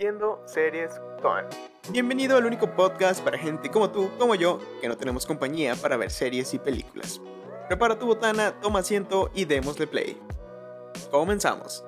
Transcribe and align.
Viendo 0.00 0.42
series 0.46 0.92
con. 1.20 1.44
Bienvenido 1.92 2.38
al 2.38 2.46
único 2.46 2.74
podcast 2.74 3.22
para 3.22 3.36
gente 3.36 3.70
como 3.70 3.92
tú, 3.92 4.10
como 4.16 4.34
yo, 4.34 4.58
que 4.80 4.88
no 4.88 4.96
tenemos 4.96 5.26
compañía 5.26 5.76
para 5.76 5.98
ver 5.98 6.10
series 6.10 6.54
y 6.54 6.58
películas. 6.58 7.20
Prepara 7.68 7.98
tu 7.98 8.06
botana, 8.06 8.58
toma 8.62 8.78
asiento 8.78 9.30
y 9.34 9.44
démosle 9.44 9.86
play. 9.86 10.16
Comenzamos. 11.10 11.84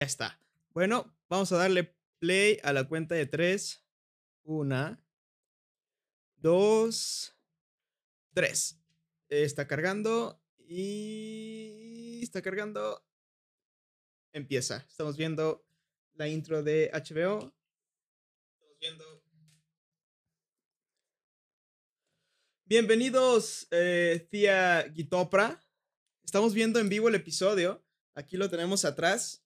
Ya 0.00 0.06
está. 0.06 0.40
Bueno, 0.70 1.14
vamos 1.28 1.52
a 1.52 1.58
darle 1.58 1.94
play 2.18 2.58
a 2.62 2.72
la 2.72 2.88
cuenta 2.88 3.14
de 3.14 3.26
tres. 3.26 3.84
Una, 4.42 5.04
dos, 6.36 7.36
tres. 8.32 8.80
Está 9.28 9.66
cargando 9.66 10.40
y 10.66 12.20
está 12.22 12.40
cargando. 12.40 13.04
Empieza. 14.32 14.78
Estamos 14.88 15.18
viendo 15.18 15.63
la 16.14 16.28
intro 16.28 16.62
de 16.62 16.90
HBO. 16.92 17.52
Estamos 18.52 18.78
viendo. 18.80 19.24
Bienvenidos, 22.66 23.66
eh, 23.70 24.26
tía 24.30 24.90
Gitopra. 24.94 25.60
Estamos 26.24 26.54
viendo 26.54 26.78
en 26.78 26.88
vivo 26.88 27.08
el 27.08 27.14
episodio. 27.14 27.84
Aquí 28.14 28.36
lo 28.36 28.48
tenemos 28.48 28.84
atrás. 28.84 29.44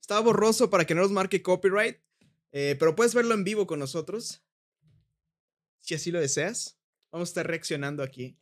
Está 0.00 0.20
borroso 0.20 0.70
para 0.70 0.84
que 0.84 0.94
no 0.94 1.02
nos 1.02 1.10
marque 1.10 1.42
copyright. 1.42 1.98
eh, 2.52 2.76
pero 2.78 2.94
puedes 2.94 3.14
verlo 3.14 3.34
en 3.34 3.44
vivo 3.44 3.66
con 3.66 3.78
nosotros. 3.78 4.42
Si 5.80 5.94
así 5.94 6.10
lo 6.10 6.20
deseas. 6.20 6.78
Vamos 7.10 7.28
a 7.28 7.30
estar 7.30 7.46
reaccionando 7.46 8.02
aquí. 8.02 8.38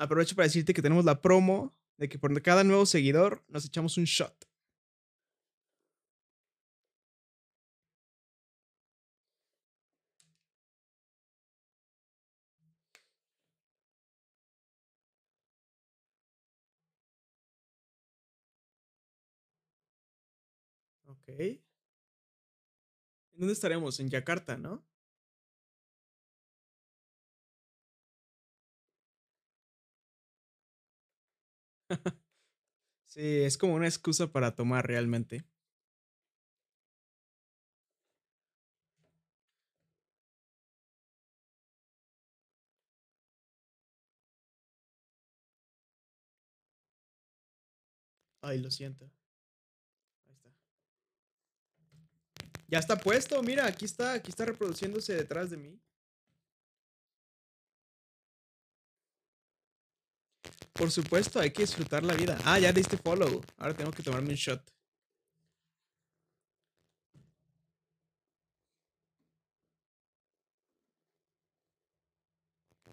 Aprovecho 0.00 0.34
para 0.34 0.46
decirte 0.48 0.72
que 0.72 0.80
tenemos 0.80 1.04
la 1.04 1.20
promo 1.20 1.74
de 1.98 2.08
que 2.08 2.18
por 2.18 2.30
cada 2.40 2.64
nuevo 2.64 2.86
seguidor 2.86 3.44
nos 3.48 3.66
echamos 3.66 3.98
un 3.98 4.04
shot. 4.04 4.34
Ok. 21.04 21.28
¿En 21.28 21.60
dónde 23.34 23.52
estaremos? 23.52 24.00
En 24.00 24.08
Yakarta, 24.08 24.56
¿no? 24.56 24.82
Sí, 33.06 33.42
es 33.42 33.58
como 33.58 33.74
una 33.74 33.88
excusa 33.88 34.32
para 34.32 34.54
tomar 34.54 34.86
realmente. 34.86 35.44
Ay, 48.42 48.58
lo 48.58 48.70
siento. 48.70 49.10
Ahí 50.26 50.34
está. 50.34 50.50
Ya 52.68 52.78
está 52.78 52.96
puesto, 52.96 53.42
mira, 53.42 53.66
aquí 53.66 53.84
está, 53.84 54.12
aquí 54.14 54.30
está 54.30 54.44
reproduciéndose 54.44 55.14
detrás 55.14 55.50
de 55.50 55.56
mí. 55.56 55.80
Por 60.80 60.90
supuesto, 60.90 61.38
hay 61.38 61.50
que 61.50 61.60
disfrutar 61.60 62.02
la 62.02 62.14
vida. 62.14 62.38
Ah, 62.46 62.58
ya 62.58 62.72
diste 62.72 62.96
follow. 62.96 63.42
Ahora 63.58 63.74
tengo 63.74 63.90
que 63.90 64.02
tomarme 64.02 64.30
un 64.30 64.34
shot. 64.34 64.62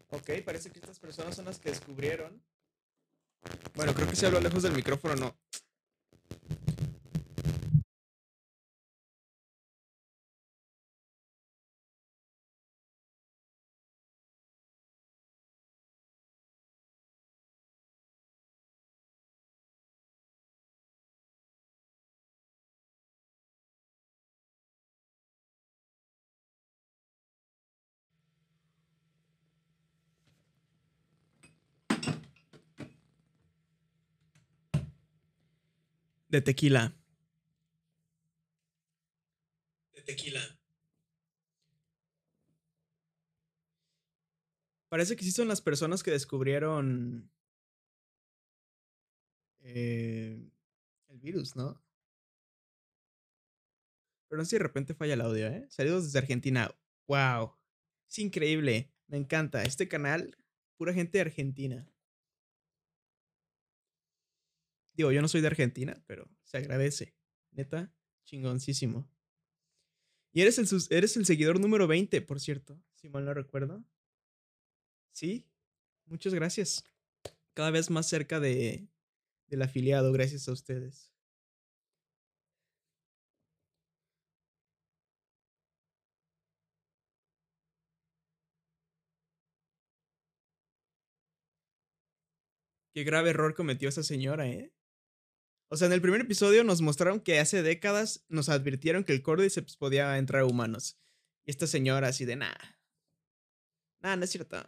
Ok, 0.09 0.31
parece 0.43 0.69
que 0.69 0.79
estas 0.79 0.99
personas 0.99 1.33
son 1.33 1.45
las 1.45 1.59
que 1.59 1.69
descubrieron. 1.69 2.43
Bueno, 3.73 3.93
creo 3.93 4.09
que 4.09 4.17
si 4.17 4.25
hablo 4.25 4.41
lejos 4.41 4.63
del 4.63 4.73
micrófono, 4.73 5.15
no. 5.15 5.37
De 36.29 36.41
tequila. 36.41 36.93
De 39.93 40.01
tequila. 40.01 40.41
Parece 44.89 45.15
que 45.15 45.23
sí 45.23 45.31
son 45.31 45.47
las 45.47 45.61
personas 45.61 46.03
que 46.03 46.11
descubrieron 46.11 47.29
eh, 49.61 50.49
el 51.09 51.19
virus, 51.19 51.55
¿no? 51.55 51.81
Pero 54.27 54.39
no 54.39 54.45
sé 54.45 54.51
si 54.51 54.55
de 54.57 54.63
repente 54.63 54.93
falla 54.93 55.13
el 55.13 55.21
audio, 55.21 55.47
¿eh? 55.47 55.65
Saludos 55.69 56.05
desde 56.05 56.19
Argentina. 56.19 56.73
¡Wow! 57.07 57.53
Es 58.09 58.19
increíble. 58.19 58.91
Me 59.07 59.17
encanta. 59.17 59.63
Este 59.63 59.87
canal, 59.87 60.37
pura 60.77 60.93
gente 60.93 61.17
de 61.17 61.21
Argentina. 61.21 61.89
Digo, 64.97 65.11
yo 65.11 65.21
no 65.21 65.27
soy 65.27 65.41
de 65.41 65.47
Argentina, 65.47 66.03
pero 66.07 66.27
se 66.43 66.57
agradece. 66.57 67.13
Neta, 67.51 67.93
chingoncísimo. 68.25 69.07
Y 70.33 70.41
eres 70.41 70.57
el, 70.57 70.67
eres 70.89 71.15
el 71.17 71.25
seguidor 71.25 71.59
número 71.59 71.87
20, 71.87 72.19
por 72.21 72.39
cierto, 72.39 72.81
si 72.95 73.07
mal 73.07 73.23
no 73.23 73.33
recuerdo. 73.33 73.85
Sí, 75.11 75.47
muchas 76.05 76.33
gracias. 76.33 76.83
Cada 77.53 77.71
vez 77.71 77.89
más 77.91 78.07
cerca 78.07 78.39
de, 78.39 78.87
del 79.47 79.61
afiliado, 79.61 80.11
gracias 80.11 80.47
a 80.47 80.53
ustedes. 80.53 81.11
Qué 92.93 93.03
grave 93.03 93.29
error 93.29 93.53
cometió 93.53 93.87
esa 93.89 94.03
señora, 94.03 94.47
¿eh? 94.49 94.73
O 95.69 95.75
sea, 95.75 95.87
en 95.87 95.93
el 95.93 96.01
primer 96.01 96.21
episodio 96.21 96.63
nos 96.63 96.81
mostraron 96.81 97.19
que 97.19 97.39
hace 97.39 97.61
décadas 97.61 98.25
nos 98.29 98.47
advirtieron 98.49 99.03
que 99.03 99.13
el 99.13 99.21
Cordyceps 99.21 99.75
podía 99.77 100.17
entrar 100.17 100.43
a 100.43 100.45
humanos. 100.45 100.97
Y 101.45 101.51
esta 101.51 101.67
señora 101.67 102.07
así 102.09 102.25
de 102.25 102.37
nada. 102.37 102.79
Nah, 104.01 104.15
no 104.15 104.23
es 104.23 104.31
cierto. 104.31 104.63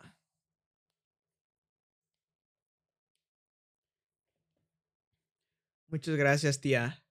Muchas 5.87 6.15
gracias, 6.15 6.59
tía. 6.61 7.03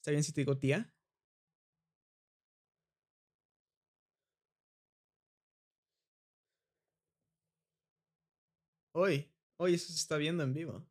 ¿Está 0.00 0.10
bien 0.10 0.22
si 0.24 0.32
te 0.32 0.40
digo 0.42 0.58
tía? 0.58 0.92
Hoy, 8.94 9.30
hoy 9.56 9.74
eso 9.74 9.88
se 9.88 9.94
está 9.98 10.16
viendo 10.16 10.42
en 10.44 10.52
vivo. 10.54 10.86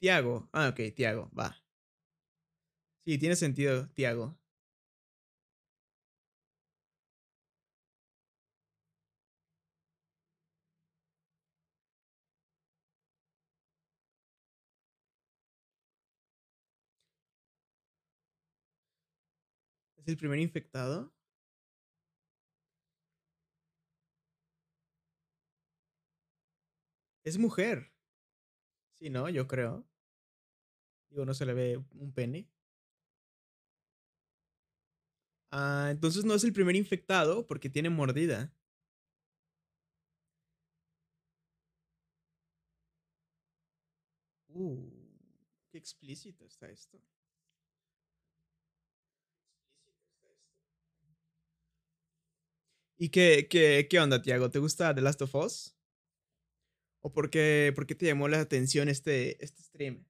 Tiago. 0.00 0.48
Ah, 0.52 0.68
ok, 0.68 0.80
Tiago, 0.96 1.30
va. 1.38 1.54
Sí, 3.04 3.18
tiene 3.18 3.36
sentido, 3.36 3.88
Tiago. 3.94 4.38
¿Es 19.98 20.08
el 20.08 20.16
primer 20.16 20.40
infectado? 20.40 21.12
Es 27.24 27.38
mujer. 27.38 27.90
Sí, 28.98 29.10
¿no? 29.10 29.28
Yo 29.28 29.46
creo. 29.48 29.89
Digo, 31.10 31.24
no 31.24 31.34
se 31.34 31.44
le 31.46 31.54
ve 31.54 31.76
un 31.76 32.12
pene. 32.12 32.48
Ah, 35.52 35.88
entonces 35.90 36.24
no 36.24 36.34
es 36.34 36.44
el 36.44 36.52
primer 36.52 36.76
infectado 36.76 37.46
porque 37.46 37.68
tiene 37.70 37.90
mordida. 37.90 38.52
Uh, 44.54 44.90
qué 45.70 45.78
explícito 45.78 46.44
está 46.44 46.68
esto. 46.70 47.00
¿Y 52.98 53.08
qué, 53.08 53.48
qué, 53.48 53.86
qué 53.88 53.98
onda, 53.98 54.20
Tiago? 54.22 54.50
¿Te 54.50 54.58
gusta 54.58 54.94
The 54.94 55.00
Last 55.00 55.22
of 55.22 55.34
Us? 55.34 55.74
¿O 57.02 57.12
por 57.12 57.30
qué, 57.30 57.72
por 57.74 57.86
qué 57.86 57.94
te 57.94 58.06
llamó 58.06 58.28
la 58.28 58.40
atención 58.40 58.88
este, 58.88 59.42
este 59.42 59.62
stream? 59.62 60.04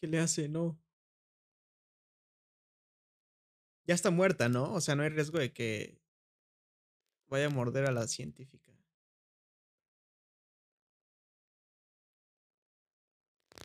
¿Qué 0.00 0.06
le 0.06 0.18
hace? 0.18 0.48
No. 0.48 0.78
Ya 3.86 3.94
está 3.94 4.10
muerta, 4.10 4.48
¿no? 4.48 4.72
O 4.72 4.80
sea, 4.80 4.94
no 4.94 5.02
hay 5.02 5.10
riesgo 5.10 5.38
de 5.38 5.52
que 5.52 6.00
vaya 7.28 7.46
a 7.46 7.50
morder 7.50 7.86
a 7.86 7.92
la 7.92 8.06
científica. 8.06 8.72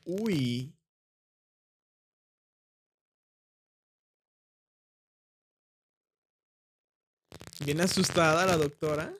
Uy. 0.04 0.72
Bien 7.64 7.80
asustada 7.80 8.46
la 8.46 8.56
doctora. 8.56 9.12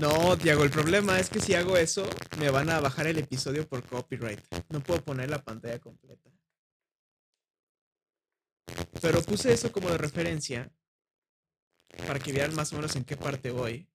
No, 0.00 0.36
Tiago, 0.36 0.62
el 0.64 0.70
problema 0.70 1.18
es 1.18 1.30
que 1.30 1.40
si 1.40 1.54
hago 1.54 1.76
eso, 1.76 2.08
me 2.38 2.50
van 2.50 2.68
a 2.68 2.80
bajar 2.80 3.06
el 3.06 3.18
episodio 3.18 3.66
por 3.66 3.82
copyright. 3.82 4.40
No 4.68 4.80
puedo 4.80 5.02
poner 5.02 5.30
la 5.30 5.42
pantalla 5.42 5.78
completa. 5.78 6.30
Pero 9.00 9.22
puse 9.22 9.52
eso 9.52 9.72
como 9.72 9.88
de 9.90 9.98
referencia 9.98 10.70
para 12.06 12.18
que 12.18 12.32
vieran 12.32 12.54
más 12.54 12.72
o 12.72 12.76
menos 12.76 12.94
en 12.96 13.04
qué 13.04 13.16
parte 13.16 13.50
voy. 13.50 13.88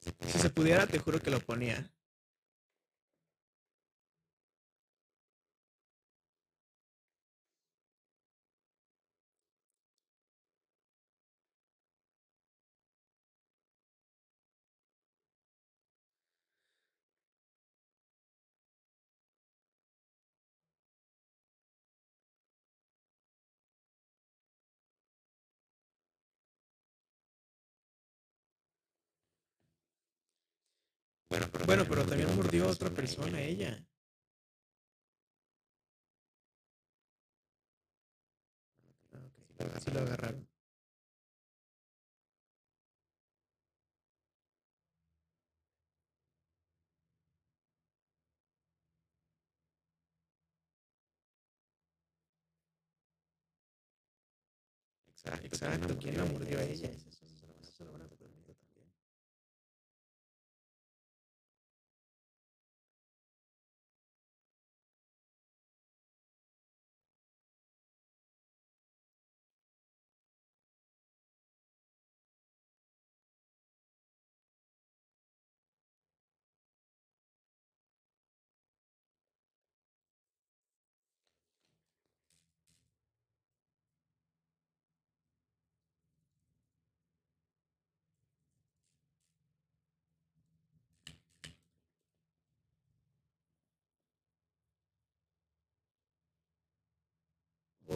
Si 0.00 0.38
se 0.38 0.50
pudiera, 0.50 0.86
te 0.86 0.98
juro 0.98 1.20
que 1.20 1.30
lo 1.30 1.40
ponía. 1.40 1.92
Bueno, 31.30 31.46
pero, 31.52 31.66
bueno, 31.66 31.84
pero 31.88 32.04
también 32.04 32.34
mordió 32.34 32.64
a 32.64 32.72
otra 32.72 32.90
persona, 32.90 33.40
ella. 33.40 33.80
Ah, 39.58 39.70
Así 39.76 39.90
lo 39.90 40.00
agarraron. 40.00 40.48
Exacto, 55.12 55.46
exacto. 55.48 55.98
¿Quién 55.98 56.16
la 56.16 56.24
mordió 56.26 56.58
a 56.58 56.62
ella? 56.62 56.88
Esa 56.88 57.08
es 57.10 57.80
una 57.80 57.90
buena 57.90 58.06
pregunta 58.08 58.52
también. 58.54 58.86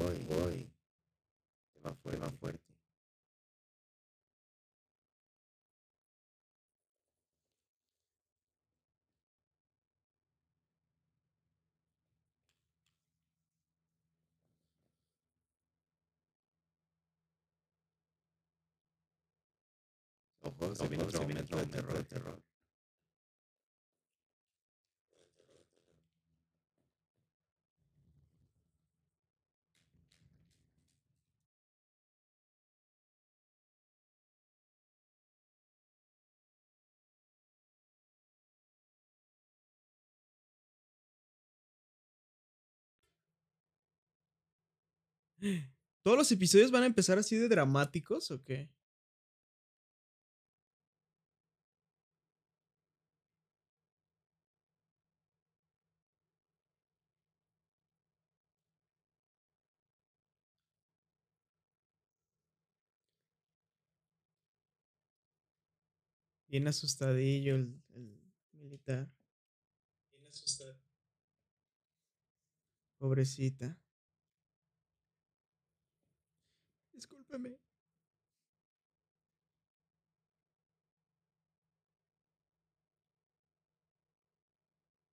Voy, 0.00 0.16
voy. 0.24 0.70
Tema 1.74 1.94
fuerte, 1.94 2.20
tema 2.20 2.30
fuerte. 2.30 2.70
Ojo, 20.42 20.74
se 20.74 20.88
viene 20.88 21.04
otro 21.04 21.20
terror, 21.68 22.04
terror. 22.04 22.19
¿Todos 46.02 46.18
los 46.18 46.32
episodios 46.32 46.70
van 46.70 46.82
a 46.82 46.86
empezar 46.86 47.18
así 47.18 47.36
de 47.36 47.48
dramáticos 47.48 48.30
o 48.30 48.42
qué? 48.42 48.68
Bien 66.48 66.66
asustadillo 66.66 67.54
el, 67.54 67.80
militar. 68.52 69.08
Pobrecita. 72.98 73.78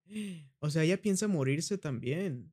O 0.60 0.70
sea, 0.70 0.84
ella 0.84 1.02
piensa 1.02 1.28
morirse 1.28 1.78
también. 1.78 2.52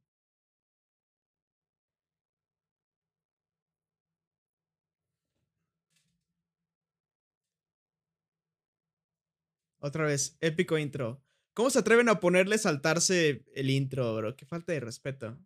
Otra 9.83 10.05
vez, 10.05 10.37
épico 10.41 10.79
intro. 10.79 11.23
¿Cómo 11.53 11.71
se 11.71 11.79
atreven 11.79 12.09
a 12.09 12.19
ponerle 12.21 12.59
saltarse 12.59 13.45
el 13.55 13.71
intro, 13.71 14.15
bro? 14.17 14.37
Qué 14.37 14.47
falta 14.47 14.73
de 14.73 14.81
respeto. 14.81 15.39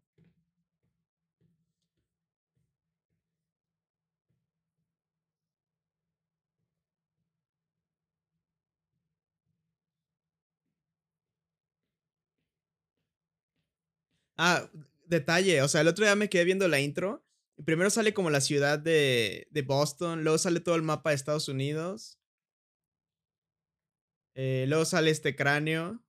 Ah, 14.39 14.71
detalle. 15.07 15.63
O 15.63 15.69
sea, 15.69 15.83
el 15.83 15.89
otro 15.89 16.05
día 16.05 16.15
me 16.15 16.29
quedé 16.31 16.45
viendo 16.45 16.69
la 16.69 16.81
intro. 16.81 17.25
Primero 17.65 17.91
sale 17.91 18.15
como 18.15 18.31
la 18.31 18.41
ciudad 18.41 18.79
de, 18.79 19.49
de 19.51 19.63
Boston. 19.63 20.23
Luego 20.23 20.39
sale 20.39 20.61
todo 20.61 20.77
el 20.77 20.83
mapa 20.83 21.11
de 21.11 21.17
Estados 21.17 21.49
Unidos. 21.49 22.19
Eh, 24.35 24.67
luego 24.69 24.85
sale 24.85 25.11
este 25.11 25.35
cráneo. 25.37 26.01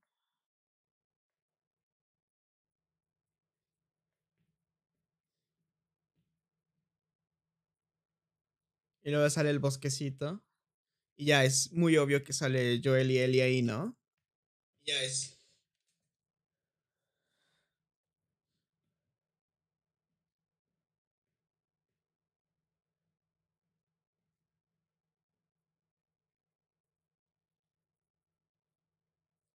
Y 9.02 9.10
luego 9.10 9.28
sale 9.30 9.50
el 9.50 9.58
bosquecito. 9.58 10.42
Y 11.16 11.26
ya 11.26 11.44
es 11.44 11.72
muy 11.72 11.96
obvio 11.98 12.24
que 12.24 12.32
sale 12.32 12.80
Joel 12.84 13.10
y 13.10 13.18
Ellie 13.18 13.42
ahí, 13.42 13.62
¿no? 13.62 13.98
Ya 14.86 15.02
es. 15.02 15.39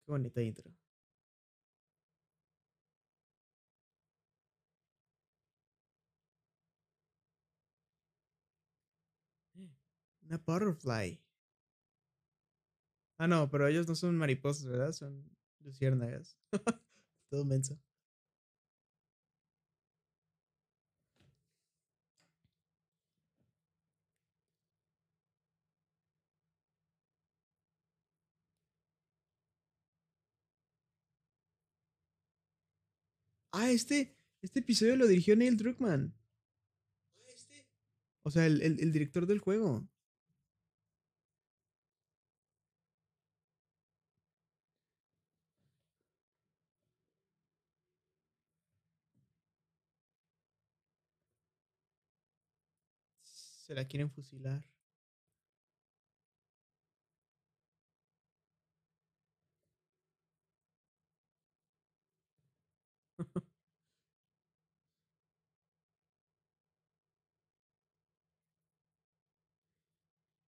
Qué 0.06 0.12
bonita 0.12 0.42
intro. 0.42 0.72
Una 10.28 10.38
butterfly. 10.38 11.18
Ah, 13.18 13.28
no, 13.28 13.50
pero 13.50 13.68
ellos 13.68 13.88
no 13.88 13.96
son 13.96 14.18
mariposas, 14.18 14.66
¿verdad? 14.68 14.92
Son 14.92 15.24
luciérnagas. 15.60 16.38
Todo 17.30 17.46
menso. 17.46 17.80
Ah, 33.58 33.72
este, 33.72 34.14
este 34.42 34.60
episodio 34.60 34.98
lo 34.98 35.08
dirigió 35.08 35.34
Neil 35.34 35.56
Druckmann. 35.56 36.14
O 38.24 38.30
sea, 38.30 38.46
el, 38.48 38.62
el, 38.62 38.82
el 38.82 38.92
director 38.92 39.26
del 39.26 39.40
juego. 39.40 39.88
Se 53.24 53.74
la 53.74 53.88
quieren 53.88 54.12
fusilar. 54.12 54.66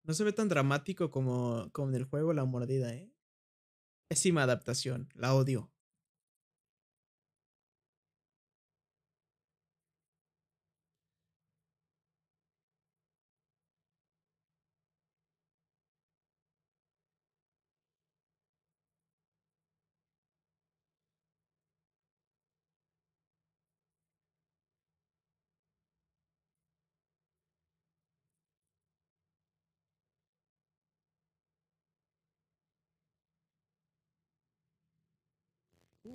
No 0.05 0.13
se 0.13 0.23
ve 0.23 0.33
tan 0.33 0.49
dramático 0.49 1.09
como, 1.09 1.69
como 1.71 1.89
en 1.89 1.95
el 1.95 2.05
juego 2.05 2.31
La 2.33 2.45
Mordida, 2.45 2.93
¿eh? 2.93 3.11
Pésima 4.07 4.43
adaptación, 4.43 5.09
la 5.15 5.33
odio. 5.33 5.74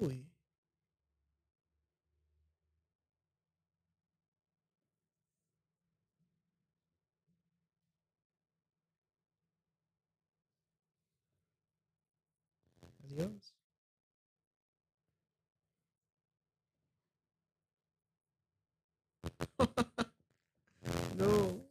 Uy. 0.01 0.27
Adiós. 13.05 13.55
no. 21.17 21.70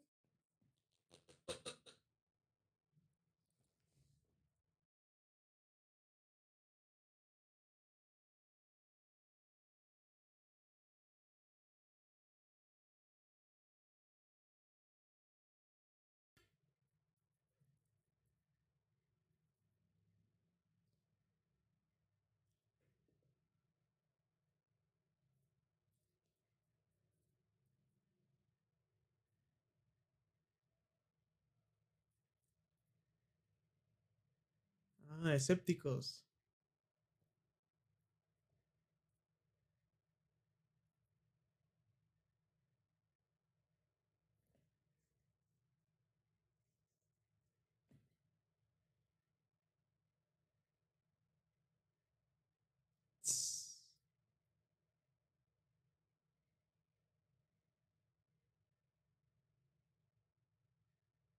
Ah, 35.24 35.36
escépticos. 35.36 36.24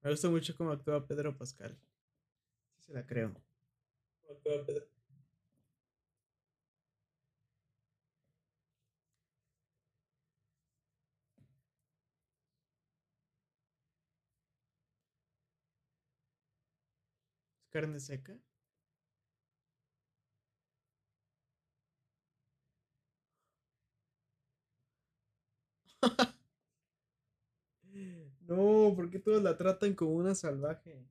Me 0.03 0.11
gusta 0.11 0.29
mucho 0.29 0.55
cómo 0.57 0.73
actúa 0.73 1.07
Pedro 1.07 1.37
Pascal. 1.37 1.79
Sí 2.77 2.83
se 2.83 2.93
la 2.93 3.07
creo. 3.07 3.29
Cómo 3.31 3.35
actúa 3.35 3.39
Pedro. 3.41 4.20
¿Es 4.20 4.20
carne 17.71 17.99
seca? 18.01 18.39
No, 28.47 28.93
¿por 28.97 29.11
qué 29.11 29.19
todos 29.19 29.43
la 29.43 29.57
tratan 29.57 29.95
como 29.95 30.13
una 30.13 30.35
salvaje? 30.35 31.05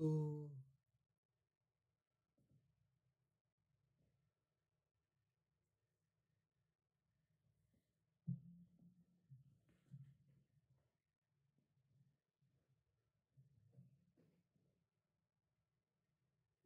Uh. 0.00 0.48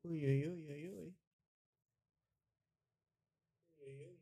Uy, 0.04 0.24
uy, 0.26 0.46
uy, 0.48 0.64
uy, 0.70 0.88
uy. 0.88 1.14
Uy, 3.78 3.94
uy. 4.04 4.18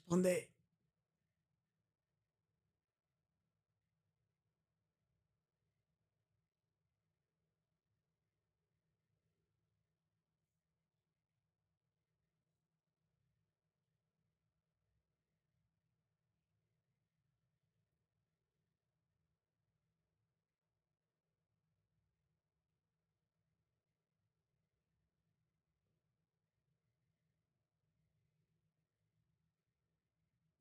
Responde. 0.00 0.48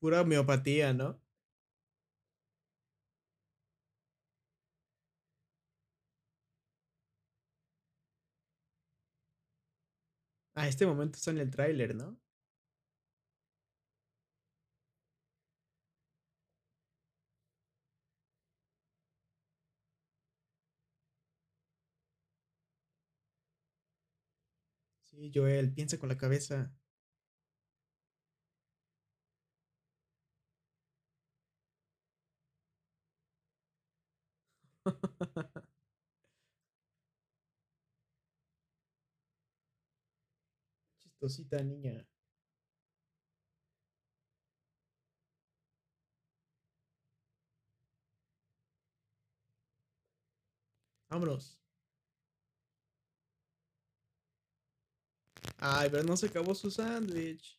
Pura 0.02 0.20
homeopatía, 0.22 0.92
¿no? 0.94 1.22
Ah, 10.54 10.68
este 10.68 10.86
momento 10.86 11.18
está 11.18 11.32
en 11.32 11.40
el 11.40 11.50
tráiler, 11.50 11.96
¿no? 11.96 12.20
Sí, 25.02 25.30
Joel, 25.36 25.74
piensa 25.74 25.98
con 26.00 26.08
la 26.10 26.18
cabeza. 26.18 26.72
Chistosita 41.02 41.62
niña. 41.64 42.06
Vámonos. 51.10 51.58
Ay, 55.58 55.90
pero 55.92 56.04
no 56.04 56.16
se 56.18 56.28
acabó 56.28 56.56
su 56.56 56.72
sándwich. 56.72 57.59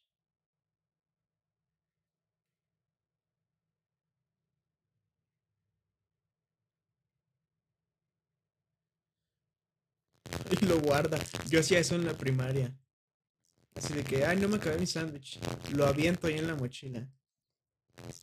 Y 10.61 10.67
lo 10.67 10.81
guarda. 10.81 11.19
Yo 11.49 11.61
hacía 11.61 11.79
eso 11.79 11.95
en 11.95 12.07
la 12.07 12.17
primaria. 12.17 12.77
Así 13.75 13.95
de 13.95 14.03
que, 14.03 14.25
ay, 14.25 14.39
no 14.39 14.49
me 14.49 14.57
acabé 14.57 14.79
mi 14.79 14.87
sándwich. 14.87 15.39
Lo 15.73 15.87
aviento 15.87 16.27
ahí 16.27 16.39
en 16.39 16.47
la 16.47 16.57
mochila. 16.57 17.09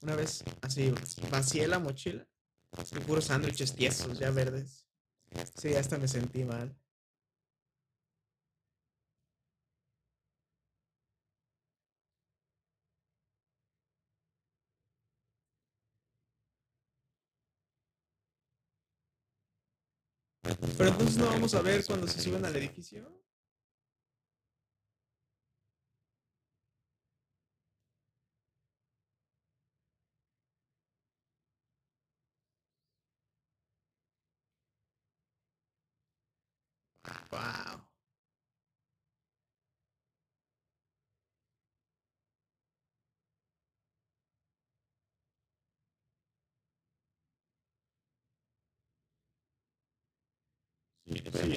Una 0.02 0.16
vez, 0.16 0.44
así, 0.62 0.94
vacié 1.32 1.68
la 1.68 1.80
mochila. 1.80 2.28
Y 2.92 3.00
puros 3.00 3.26
sándwiches 3.26 3.74
tiesos, 3.76 4.20
ya 4.20 4.30
verdes. 4.32 4.86
Sí, 5.56 5.74
hasta 5.76 5.98
me 5.98 6.08
sentí 6.08 6.44
mal. 6.44 6.76
Pero 20.60 20.90
entonces 20.90 21.18
no 21.18 21.26
vamos 21.26 21.54
a 21.54 21.62
ver 21.62 21.86
cuando 21.86 22.08
se 22.08 22.20
suben 22.22 22.46
al 22.46 22.56
edificio. 22.56 23.08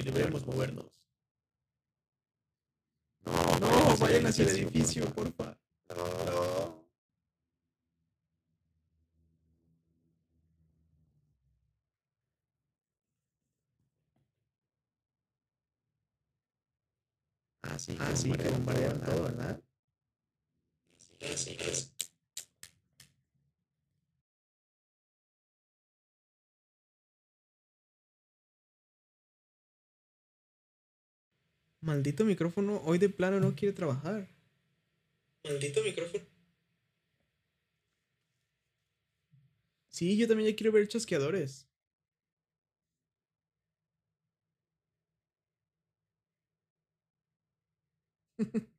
Sí, 0.03 0.09
debemos 0.09 0.45
movernos. 0.47 0.85
No, 3.25 3.59
no, 3.59 3.97
vayan 3.97 4.25
hacia 4.25 4.45
el 4.45 4.49
edificio, 4.57 5.05
porfa. 5.13 5.55
No. 5.89 6.81
Ah, 17.63 17.77
sí, 17.77 17.95
ah, 17.99 18.15
sí, 18.15 18.31
que 18.31 18.49
bombardean 18.49 19.01
todo, 19.01 19.23
¿verdad? 19.23 19.61
Sí, 20.97 21.37
sí, 21.37 21.57
pues. 21.59 21.93
Maldito 31.81 32.25
micrófono, 32.25 32.81
hoy 32.85 32.97
de 32.97 33.09
plano 33.09 33.39
no 33.39 33.53
quiere 33.55 33.73
trabajar. 33.73 34.27
Maldito 35.43 35.83
micrófono. 35.83 36.25
Sí, 39.89 40.17
yo 40.17 40.27
también 40.27 40.49
ya 40.49 40.55
quiero 40.55 40.71
ver 40.71 40.87
chasqueadores. 40.87 41.67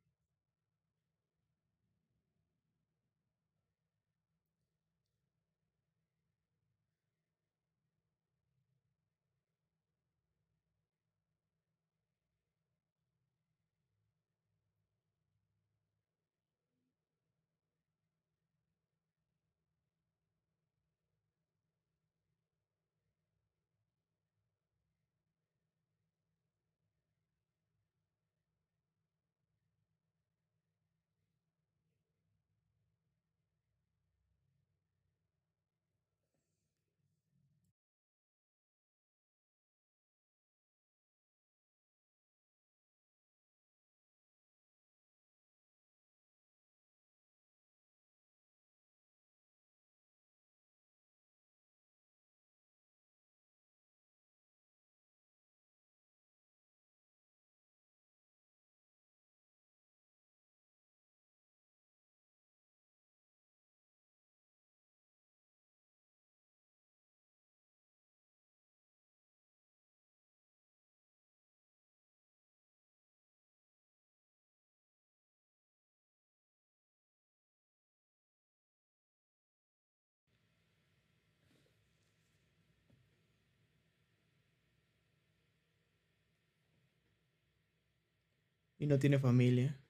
Y 88.82 88.86
no 88.88 88.98
tiene 88.98 89.20
familia. 89.20 89.80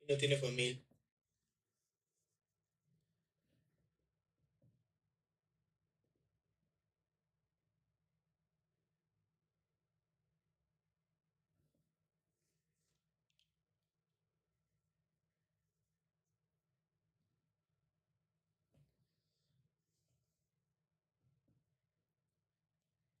Y 0.00 0.12
no 0.12 0.16
tiene 0.18 0.36
familia. 0.36 0.83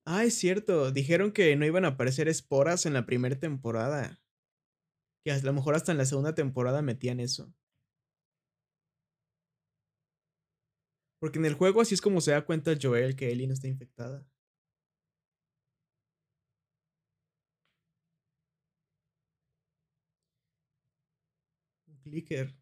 Ah, 0.06 0.24
es 0.24 0.34
cierto. 0.34 0.90
Dijeron 0.92 1.30
que 1.32 1.54
no 1.56 1.66
iban 1.66 1.84
a 1.84 1.88
aparecer 1.88 2.28
esporas 2.28 2.86
en 2.86 2.92
la 2.94 3.04
primera 3.06 3.38
temporada. 3.38 4.18
Que 5.24 5.32
a 5.32 5.38
lo 5.38 5.52
mejor 5.52 5.74
hasta 5.74 5.92
en 5.92 5.98
la 5.98 6.06
segunda 6.06 6.34
temporada 6.34 6.80
metían 6.82 7.20
eso. 7.20 7.52
Porque 11.18 11.40
en 11.40 11.44
el 11.46 11.54
juego 11.54 11.80
así 11.80 11.94
es 11.94 12.00
como 12.00 12.20
se 12.20 12.30
da 12.30 12.44
cuenta 12.44 12.74
Joel 12.80 13.16
que 13.16 13.32
Ellie 13.32 13.48
no 13.48 13.54
está 13.54 13.66
infectada. 13.66 14.24
Un 21.88 21.96
clicker. 22.02 22.54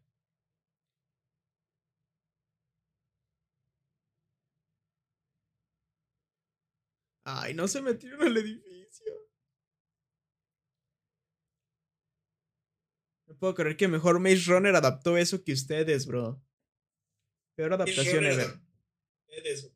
Ay, 7.25 7.53
no 7.53 7.67
se 7.67 7.81
metieron 7.81 8.21
al 8.21 8.35
edificio. 8.35 9.13
No 13.27 13.37
puedo 13.37 13.55
creer 13.55 13.77
que 13.77 13.87
mejor 13.87 14.19
Maze 14.19 14.43
Runner 14.47 14.75
adaptó 14.75 15.17
eso 15.17 15.43
que 15.43 15.53
ustedes, 15.53 16.05
bro. 16.05 16.41
Peor 17.55 17.73
adaptación 17.73 18.25
ever. 18.25 18.59
Eso. 19.27 19.72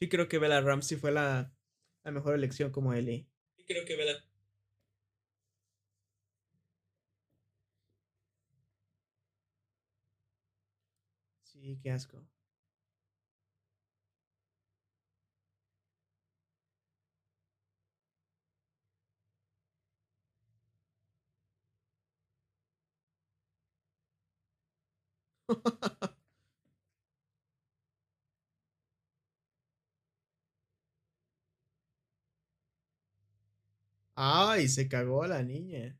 Sí, 0.00 0.08
creo 0.08 0.28
que 0.28 0.38
Bella 0.38 0.60
Ramsey 0.60 0.96
fue 0.98 1.10
la, 1.12 1.52
la 2.04 2.10
mejor 2.12 2.34
elección 2.34 2.70
como 2.70 2.92
Ellie. 2.94 3.28
Sí, 3.56 3.64
creo 3.66 3.84
que 3.84 3.96
Bella. 3.96 4.24
Sí, 11.64 11.78
qué 11.82 11.90
asco. 11.90 12.22
Ay, 34.16 34.66
se 34.68 34.88
cagó 34.88 35.24
la 35.26 35.42
niña. 35.44 35.96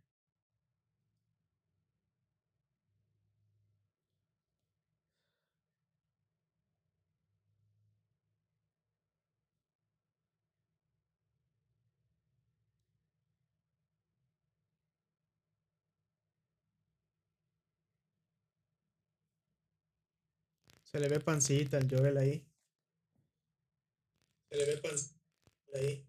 Se 20.95 21.01
le 21.01 21.09
ve 21.09 21.19
pancita 21.19 21.77
al 21.77 21.91
Joel 21.91 22.17
ahí. 22.19 22.47
Se 24.49 24.57
le 24.57 24.65
ve 24.65 24.77
pancita 24.77 25.19
ahí. 25.75 26.07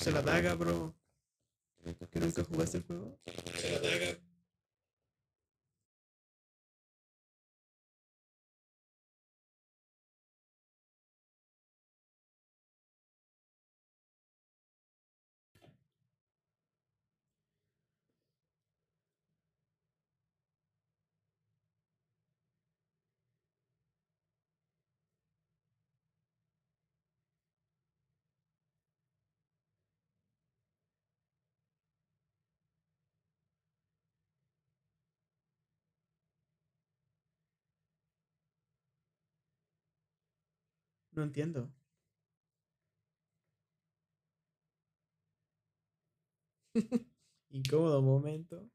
Se 0.00 0.10
la 0.12 0.22
daga, 0.22 0.54
bro. 0.54 0.94
¿Que 2.10 2.20
nunca 2.20 2.44
jugaste 2.44 2.78
el 2.78 2.84
juego? 2.84 3.18
Se 3.54 3.70
la 3.72 3.80
daga. 3.80 4.27
No 41.18 41.24
entiendo. 41.24 41.68
Incómodo 47.50 48.00
momento. 48.02 48.70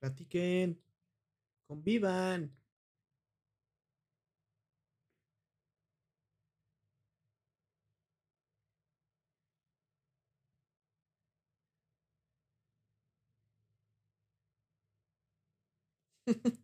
Platiquen. 0.00 0.78
Convivan. 1.68 2.57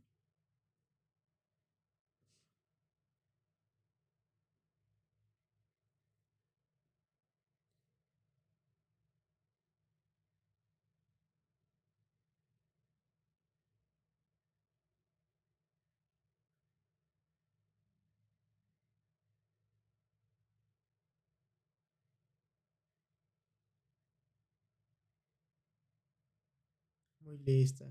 Muy 27.20 27.38
lista. 27.38 27.86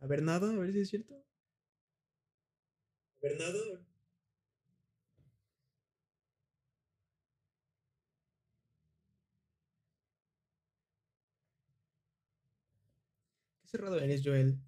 A 0.00 0.06
ver, 0.06 0.20
nada, 0.22 0.50
a 0.50 0.56
ver 0.58 0.72
si 0.72 0.80
es 0.80 0.88
cierto. 0.90 1.14
A 1.14 1.20
ver, 3.22 3.38
nada. 3.38 3.80
Qué 13.62 13.68
cerrado 13.68 13.98
eres, 13.98 14.22
Joel. 14.24 14.58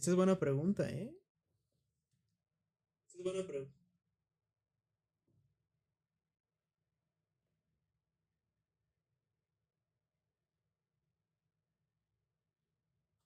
Esa 0.00 0.10
es 0.12 0.16
buena 0.16 0.36
pregunta, 0.38 0.88
¿eh? 0.88 1.14
Esa 3.06 3.18
es 3.18 3.24
buena 3.24 3.46
pregunta. 3.46 3.78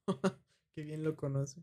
Qué 0.74 0.82
bien 0.82 1.04
lo 1.04 1.14
conoce. 1.16 1.62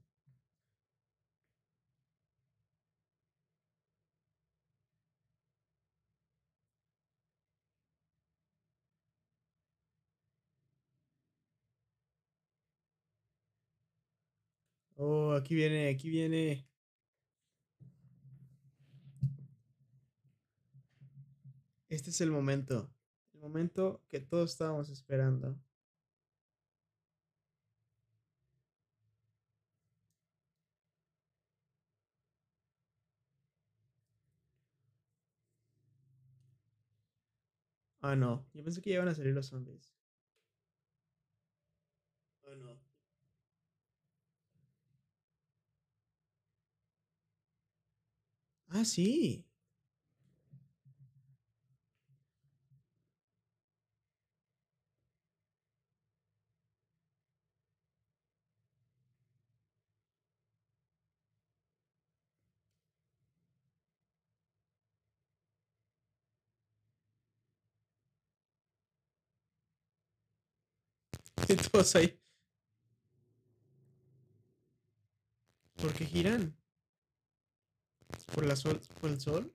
Oh, 15.03 15.33
aquí 15.33 15.55
viene, 15.55 15.89
aquí 15.89 16.09
viene. 16.09 16.67
Este 21.89 22.09
es 22.09 22.21
el 22.21 22.31
momento. 22.31 22.91
El 23.33 23.39
momento 23.41 24.03
que 24.09 24.19
todos 24.19 24.51
estábamos 24.51 24.89
esperando. 24.89 25.59
Ah, 38.01 38.15
no. 38.15 38.45
Yo 38.53 38.63
pensé 38.63 38.81
que 38.81 38.91
iban 38.91 39.07
a 39.07 39.15
salir 39.15 39.33
los 39.33 39.47
zombies. 39.47 39.91
Ah, 42.45 42.55
no. 42.55 42.80
Ah, 48.71 48.83
sí. 48.85 49.45
Y 71.49 71.55
todos 71.55 71.95
ahí. 71.95 72.17
¿Por 75.75 75.93
qué 75.93 76.05
giran? 76.05 76.55
¿Por, 78.33 78.45
la 78.45 78.55
sol, 78.55 78.81
¿Por 78.99 79.09
el 79.09 79.19
sol? 79.19 79.53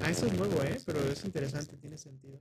Ah, 0.00 0.10
eso 0.10 0.26
es 0.26 0.32
nuevo, 0.34 0.62
¿eh? 0.62 0.80
Pero 0.84 1.00
es 1.00 1.24
interesante, 1.24 1.76
tiene 1.76 1.98
sentido. 1.98 2.40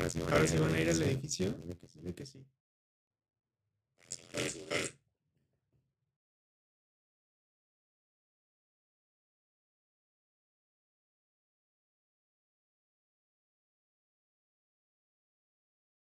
Ahora 0.00 0.08
sí 0.08 0.18
van 0.18 0.32
Ahora 0.32 0.44
a 0.44 0.48
sí 0.48 0.54
ir 0.54 0.60
van 0.62 0.74
a 0.74 0.80
ir 0.80 0.88
al 0.88 1.02
edificio. 1.02 1.52
Dime 1.52 1.76
que 1.76 1.86
sí. 1.86 2.00
Dime 2.00 2.14
que 2.14 2.26
sí. 2.26 2.46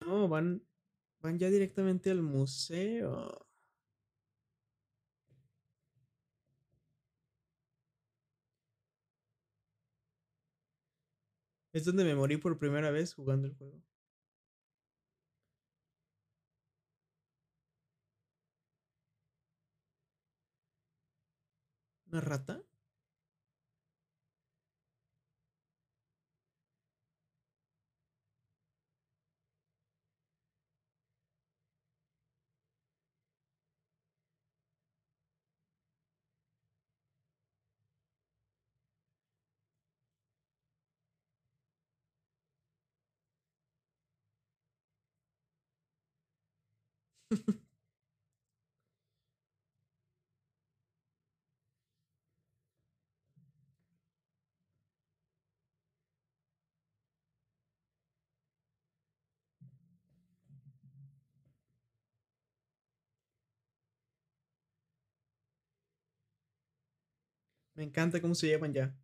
No, 0.00 0.26
van, 0.28 0.62
van 1.20 1.38
ya 1.38 1.50
directamente 1.50 2.10
al 2.10 2.22
museo. 2.22 3.46
Es 11.74 11.84
donde 11.84 12.04
me 12.04 12.14
morí 12.14 12.38
por 12.38 12.56
primera 12.58 12.90
vez 12.90 13.12
jugando 13.14 13.46
el 13.46 13.54
juego. 13.54 13.82
¿Una 22.10 22.20
rata? 22.20 22.62
Me 67.74 67.82
encanta 67.84 68.20
cómo 68.22 68.34
se 68.34 68.46
llevan 68.46 68.72
ya. 68.72 68.94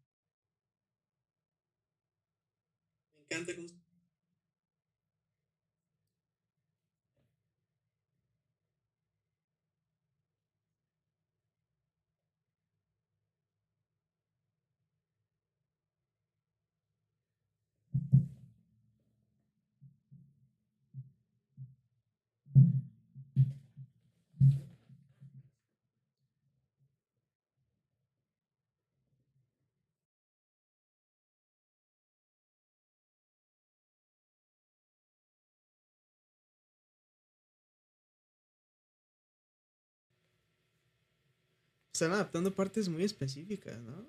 Están 41.98 42.12
adaptando 42.12 42.54
partes 42.54 42.88
muy 42.88 43.02
específicas, 43.02 43.76
¿no? 43.80 44.08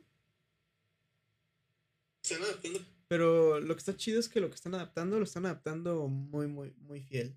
Están 2.23 2.43
adaptando. 2.43 2.79
Pero 3.07 3.59
lo 3.59 3.73
que 3.73 3.79
está 3.79 3.95
chido 3.97 4.19
es 4.19 4.29
que 4.29 4.39
lo 4.39 4.49
que 4.49 4.53
están 4.53 4.75
adaptando 4.75 5.17
lo 5.17 5.23
están 5.23 5.47
adaptando 5.47 6.07
muy, 6.07 6.45
muy, 6.45 6.71
muy 6.81 7.01
fiel. 7.01 7.35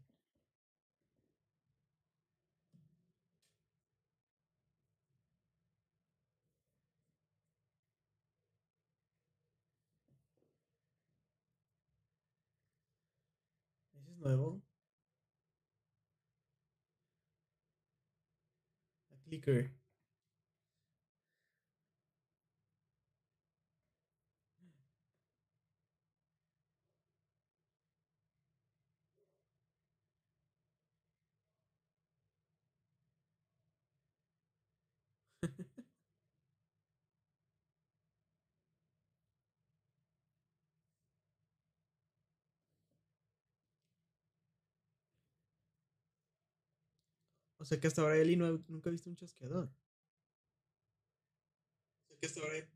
¿Ese 13.94 14.10
es 14.10 14.18
nuevo? 14.18 14.60
A 19.10 19.16
clicker. 19.24 19.81
O 47.62 47.64
sea 47.64 47.78
que 47.78 47.86
hasta 47.86 48.02
ahora 48.02 48.16
Eli 48.18 48.34
no, 48.36 48.60
nunca 48.66 48.90
ha 48.90 48.92
visto 48.92 49.08
un 49.08 49.14
chasqueador. 49.16 49.70
Que 52.20 52.26
hasta 52.26 52.40
ahora. 52.40 52.66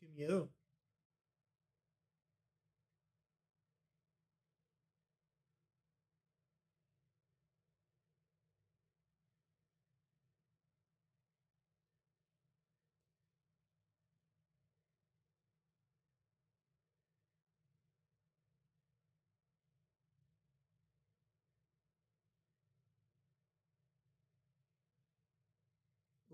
Qué 0.00 0.06
miedo. 0.08 0.50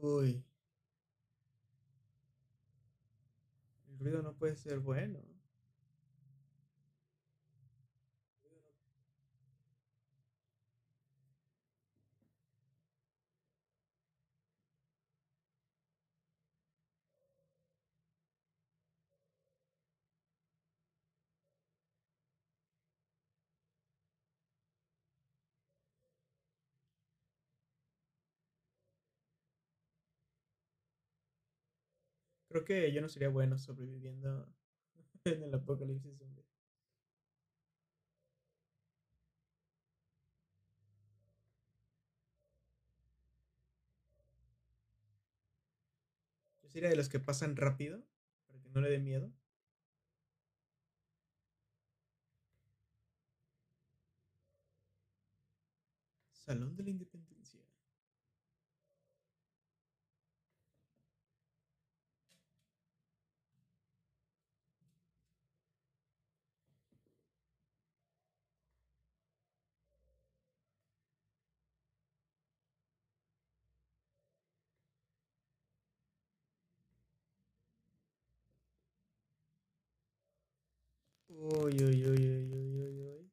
Uy. 0.05 0.45
El 3.89 3.99
ruido 3.99 4.23
no 4.23 4.35
puede 4.35 4.55
ser 4.55 4.79
bueno. 4.81 5.34
Creo 32.55 32.65
que 32.65 32.93
yo 32.93 33.01
no 33.03 33.09
sería 33.09 33.31
bueno 33.31 33.59
sobreviviendo 33.59 34.47
en 35.25 35.43
el 35.43 35.53
apocalipsis 35.55 36.17
zombie. 36.17 36.45
Yo 46.63 46.69
sería 46.69 46.89
de 46.89 46.95
los 46.95 47.09
que 47.09 47.19
pasan 47.19 47.57
rápido 47.57 48.05
para 48.47 48.61
que 48.61 48.69
no 48.71 48.81
le 48.81 48.91
dé 48.91 49.01
miedo. 49.01 49.33
Salón 56.31 56.77
de 56.77 56.85
la 56.85 56.91
Independencia. 56.91 57.34
Uy, 81.45 81.75
uy, 81.87 81.99
uy, 82.11 82.25
uy, 82.31 82.53
uy, 82.57 82.69
uy, 82.81 83.01
uy. 83.07 83.31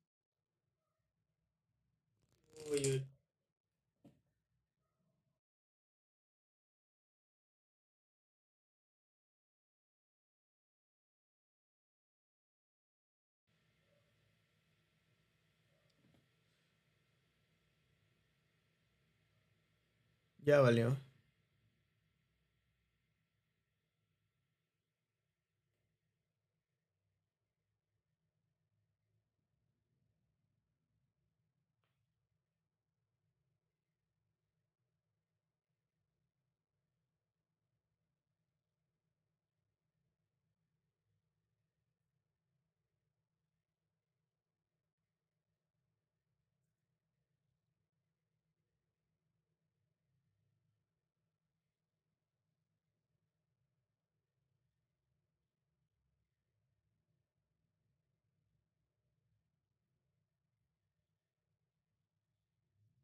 Uy, 2.71 2.81
uy. 2.91 3.07
Ya 20.45 20.59
valió. 20.61 20.97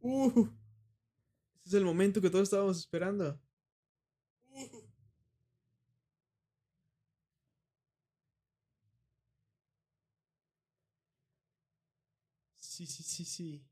Uh, 0.07 0.47
es 1.65 1.73
el 1.75 1.85
momento 1.85 2.19
que 2.19 2.29
todos 2.31 2.43
estábamos 2.45 2.79
esperando. 2.79 3.39
Sí, 12.59 12.85
sí, 12.85 13.03
sí, 13.03 13.25
sí. 13.25 13.65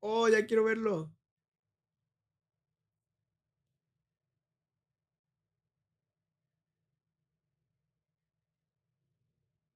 Oh, 0.00 0.26
ya 0.28 0.46
quiero 0.46 0.64
verlo. 0.64 1.12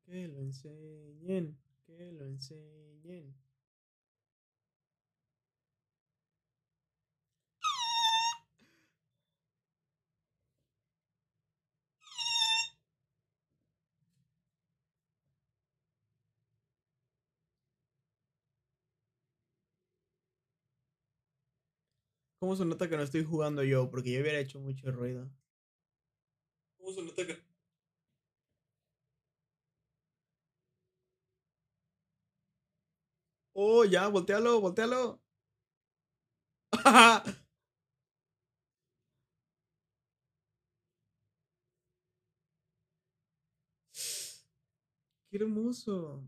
Que 0.05 0.29
lo 0.29 0.41
enseñen, 0.41 1.57
que 1.87 2.13
lo 2.13 2.27
enseñen. 2.27 3.40
¿Cómo 22.41 22.57
se 22.57 22.65
nota 22.65 22.89
que 22.89 22.97
no 22.97 23.03
estoy 23.03 23.23
jugando 23.23 23.63
yo? 23.63 23.91
Porque 23.91 24.13
yo 24.13 24.21
hubiera 24.23 24.39
hecho 24.39 24.59
mucho 24.61 24.91
ruido. 24.91 25.31
¿Cómo 26.79 26.93
se 26.93 27.03
nota 27.03 27.27
que.? 27.27 27.51
Oh, 33.55 33.85
ya, 33.85 34.09
voltealo, 34.09 34.61
voltealo. 34.61 35.21
Qué 45.31 45.37
hermoso. 45.39 46.23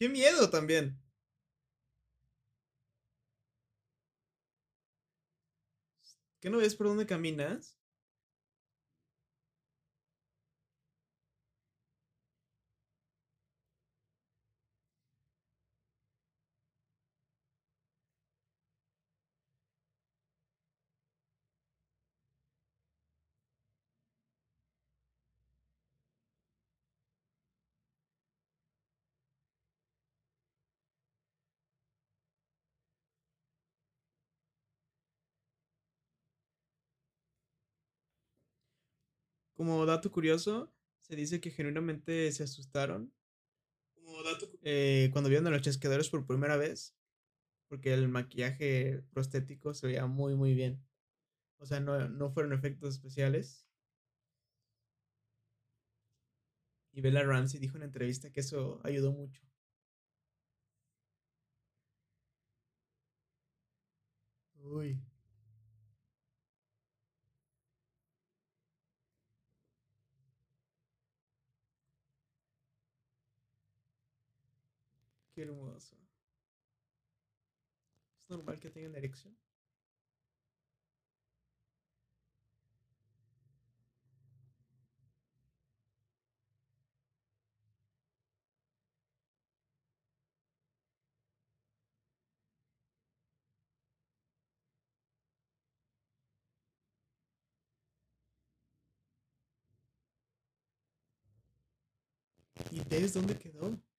Qué 0.00 0.08
miedo 0.08 0.50
también. 0.50 0.98
¿Qué 6.40 6.50
no 6.50 6.58
ves 6.58 6.74
por 6.74 6.86
dónde 6.88 7.06
caminas? 7.06 7.76
Como 39.60 39.84
dato 39.84 40.10
curioso, 40.10 40.72
se 41.02 41.14
dice 41.16 41.38
que 41.38 41.50
genuinamente 41.50 42.32
se 42.32 42.44
asustaron 42.44 43.12
Como 43.94 44.22
dato. 44.22 44.46
eh, 44.62 45.10
cuando 45.12 45.28
vieron 45.28 45.46
a 45.48 45.50
los 45.50 45.60
chasqueadores 45.60 46.08
por 46.08 46.26
primera 46.26 46.56
vez, 46.56 46.96
porque 47.68 47.92
el 47.94 48.08
maquillaje 48.08 49.02
prostético 49.12 49.74
se 49.74 49.88
veía 49.88 50.06
muy, 50.06 50.34
muy 50.36 50.54
bien. 50.54 50.82
O 51.58 51.66
sea, 51.66 51.80
no, 51.80 52.08
no 52.08 52.30
fueron 52.32 52.54
efectos 52.54 52.94
especiales. 52.94 53.66
Y 56.92 57.00
Bella 57.00 57.24
Ramsey 57.24 57.58
dijo 57.58 57.76
en 57.78 57.82
entrevista 57.82 58.30
que 58.30 58.38
eso 58.38 58.80
ayudó 58.84 59.10
mucho. 59.10 59.42
Uy. 64.62 65.00
Qué 75.40 75.44
hermoso. 75.46 75.96
¿Es 78.20 78.28
normal 78.28 78.60
que 78.60 78.68
tengan 78.68 78.94
erección? 78.94 79.34
¿Y 102.70 102.80
Tess 102.80 103.14
dónde 103.14 103.38
quedó? 103.38 103.89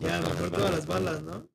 Ya, 0.00 0.20
Ya, 0.20 0.20
mejor 0.20 0.50
todas 0.50 0.70
las 0.70 0.86
balas, 0.86 1.22
¿no? 1.22 1.48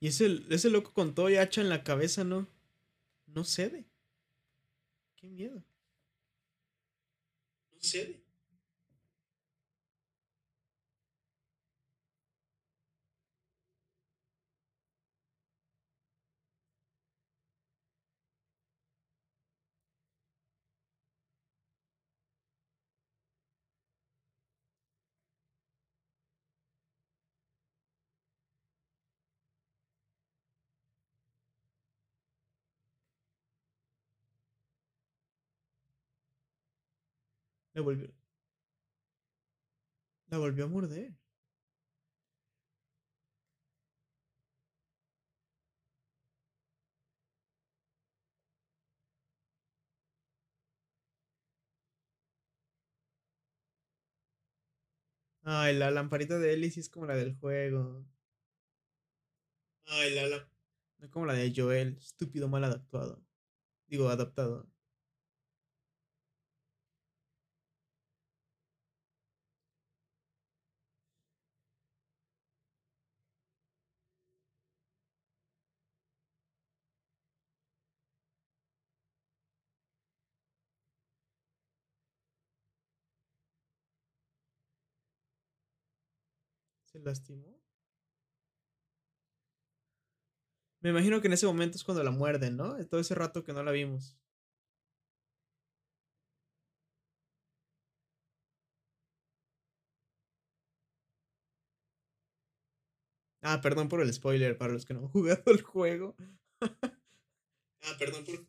Y 0.00 0.08
ese, 0.08 0.42
ese 0.50 0.70
loco 0.70 0.92
con 0.92 1.14
todo 1.14 1.28
y 1.30 1.36
hacha 1.36 1.60
en 1.60 1.68
la 1.68 1.82
cabeza, 1.84 2.24
¿no? 2.24 2.46
No 3.26 3.44
cede. 3.44 3.86
Qué 5.16 5.28
miedo. 5.28 5.62
No 7.72 7.78
cede. 7.80 8.27
La 37.78 37.82
volvió. 37.84 38.08
La 40.30 40.38
volvió 40.38 40.64
a 40.64 40.68
morder. 40.68 41.12
Ay, 55.42 55.74
la 55.76 55.90
lamparita 55.90 56.38
de 56.38 56.52
Ellie 56.52 56.70
sí 56.70 56.78
es 56.80 56.88
como 56.88 57.06
la 57.06 57.16
del 57.16 57.34
juego. 57.36 58.04
Ay, 59.86 60.14
Lala. 60.14 60.48
No 60.98 61.10
como 61.10 61.26
la 61.26 61.34
de 61.34 61.52
Joel, 61.54 61.96
estúpido 61.98 62.48
mal 62.48 62.64
adaptado. 62.64 63.22
Digo, 63.88 64.08
adaptado. 64.08 64.68
¿Se 86.90 86.98
lastimó? 87.00 87.60
Me 90.80 90.90
imagino 90.90 91.20
que 91.20 91.28
en 91.28 91.34
ese 91.34 91.46
momento 91.46 91.76
es 91.76 91.84
cuando 91.84 92.02
la 92.02 92.10
muerden, 92.10 92.56
¿no? 92.56 92.74
Todo 92.86 93.00
ese 93.00 93.14
rato 93.14 93.44
que 93.44 93.52
no 93.52 93.62
la 93.62 93.70
vimos. 93.72 94.16
Ah, 103.42 103.60
perdón 103.60 103.88
por 103.88 104.00
el 104.00 104.12
spoiler 104.12 104.56
para 104.56 104.72
los 104.72 104.84
que 104.84 104.94
no 104.94 105.00
han 105.00 105.08
jugado 105.08 105.42
el 105.46 105.62
juego. 105.62 106.14
ah, 107.82 107.96
perdón 107.98 108.24
por. 108.24 108.44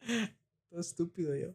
Todo 0.68 0.80
estúpido 0.80 1.34
yo. 1.34 1.54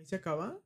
¿Ahí 0.00 0.06
se 0.06 0.16
acaba? 0.16 0.58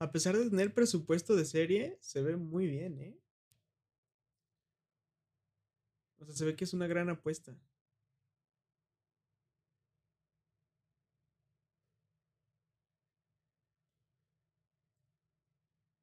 A 0.00 0.10
pesar 0.10 0.36
de 0.36 0.48
tener 0.50 0.74
presupuesto 0.74 1.36
de 1.36 1.44
serie, 1.44 1.98
se 2.00 2.20
ve 2.22 2.36
muy 2.36 2.66
bien, 2.66 2.98
¿eh? 3.00 3.16
O 6.20 6.24
sea, 6.24 6.34
se 6.34 6.44
ve 6.44 6.54
que 6.56 6.64
es 6.64 6.74
una 6.74 6.86
gran 6.86 7.08
apuesta. 7.08 7.56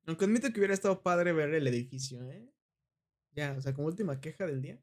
Aunque 0.08 0.26
admito 0.26 0.52
que 0.52 0.60
hubiera 0.60 0.74
estado 0.74 1.02
padre 1.04 1.32
ver 1.34 1.54
el 1.54 1.68
edificio, 1.68 2.24
¿eh? 2.32 2.50
Ya, 3.34 3.56
o 3.58 3.62
sea, 3.62 3.74
como 3.74 3.88
última 3.88 4.22
queja 4.22 4.46
del 4.48 4.62
día. 4.62 4.80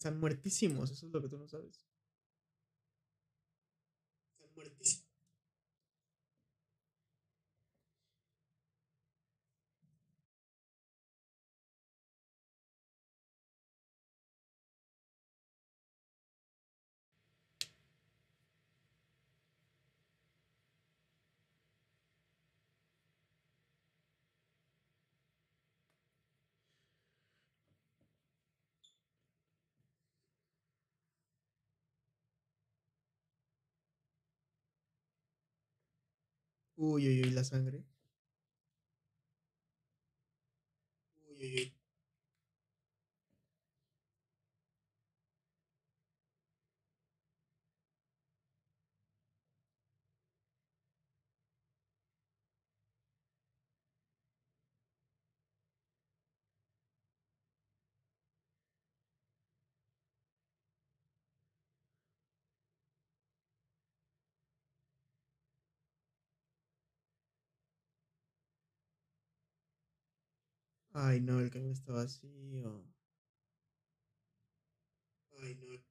Están 0.00 0.18
muertísimos, 0.18 0.90
eso 0.90 1.06
es 1.06 1.12
lo 1.12 1.20
que 1.20 1.28
tú 1.28 1.36
no 1.36 1.46
sabes. 1.46 1.86
Están 4.32 4.54
muertísimos. 4.54 5.09
Uy, 36.80 37.06
uy, 37.08 37.20
uy, 37.22 37.30
la 37.30 37.44
sangre. 37.44 37.84
Uy, 41.28 41.36
uy, 41.44 41.54
uy. 41.54 41.79
Ay, 71.02 71.20
no, 71.20 71.40
el 71.40 71.50
camión 71.50 71.72
está 71.72 71.92
vacío. 71.92 72.84
Ay, 75.42 75.54
no. 75.56 75.89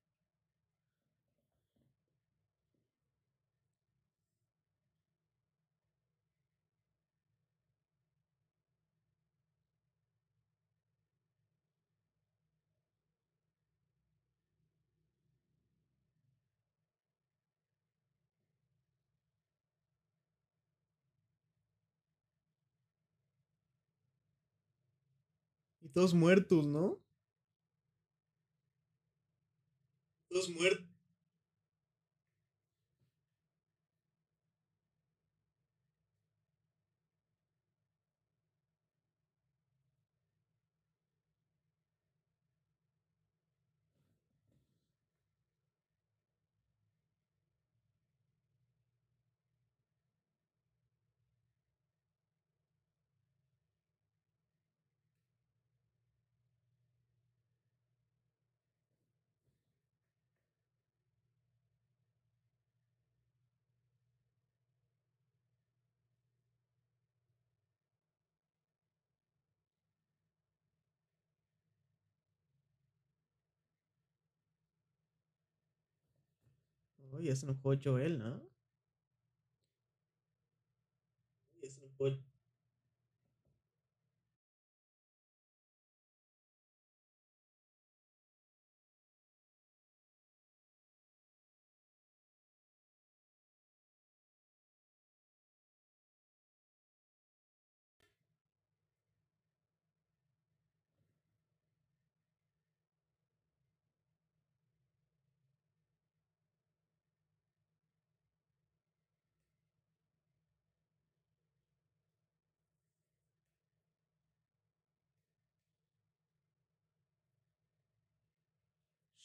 Y 25.90 25.92
todos 25.92 26.14
muertos, 26.14 26.68
¿no? 26.68 27.00
Todos 30.30 30.48
muertos. 30.52 30.99
Oh, 77.12 77.20
ya 77.22 77.36
se 77.36 77.46
enojó 77.46 77.74
Joel, 77.84 78.20
¿no? 78.20 78.42
Ya 81.62 81.70
se 81.70 81.80
enojó. 81.86 82.29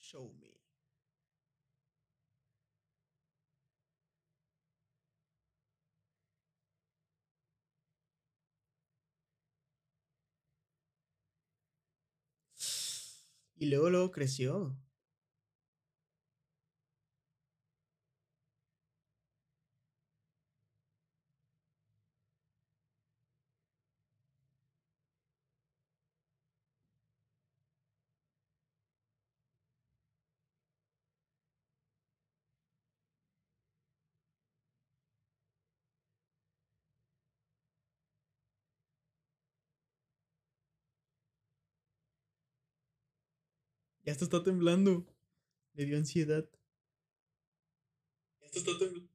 Show 0.05 0.35
me. 0.39 0.53
Y 13.57 13.67
luego, 13.71 13.89
luego 13.89 14.11
creció. 14.11 14.77
Ya 44.05 44.13
esto 44.13 44.25
está 44.25 44.43
temblando. 44.43 45.07
Le 45.75 45.87
dio 45.87 45.97
ansiedad. 45.97 46.47
Esto 48.41 48.59
está 48.59 48.79
temblando. 48.79 49.14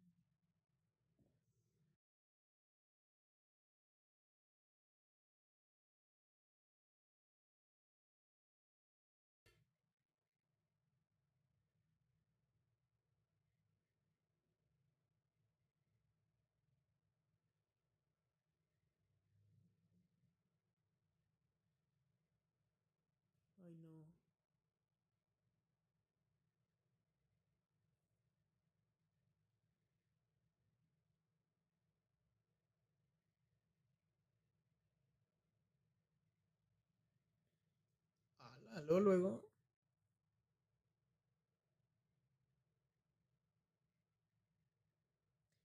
Luego, 38.85 38.99
luego. 38.99 39.49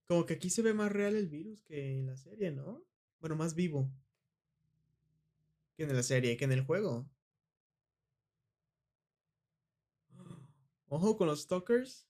Como 0.06 0.26
que 0.26 0.34
aquí 0.34 0.50
se 0.50 0.62
ve 0.62 0.74
más 0.74 0.92
real 0.92 1.14
el 1.16 1.28
virus 1.28 1.62
que 1.62 1.98
en 1.98 2.06
la 2.06 2.16
serie, 2.16 2.50
¿no? 2.50 2.82
Bueno, 3.20 3.36
más 3.36 3.54
vivo. 3.54 3.90
Que 5.76 5.84
en 5.84 5.94
la 5.94 6.02
serie, 6.02 6.36
que 6.36 6.44
en 6.44 6.52
el 6.52 6.62
juego. 6.62 7.08
Ojo 10.88 11.16
con 11.16 11.26
los 11.28 11.42
stalkers. 11.42 12.06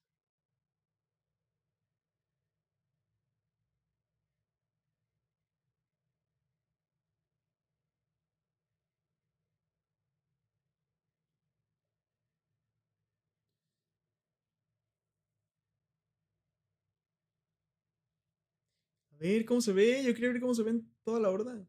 Ver 19.28 19.44
cómo 19.44 19.60
se 19.60 19.72
ve. 19.72 20.02
Yo 20.04 20.14
quería 20.14 20.30
ver 20.30 20.40
cómo 20.40 20.54
se 20.54 20.62
ve 20.62 20.70
en 20.70 20.90
toda 21.04 21.20
la 21.20 21.30
horda. 21.30 21.66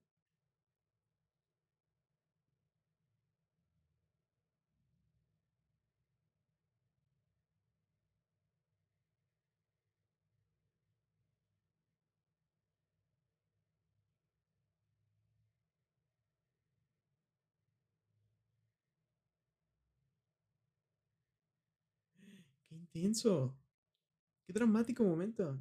Qué 22.69 22.75
intenso. 22.75 23.55
Qué 24.47 24.53
dramático 24.53 25.03
momento. 25.03 25.59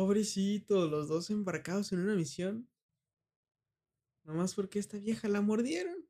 Pobrecitos, 0.00 0.90
los 0.90 1.08
dos 1.08 1.28
embarcados 1.28 1.92
en 1.92 2.00
una 2.00 2.14
misión. 2.14 2.66
Nomás 4.24 4.54
porque 4.54 4.78
esta 4.78 4.96
vieja 4.96 5.28
la 5.28 5.42
mordieron. 5.42 6.06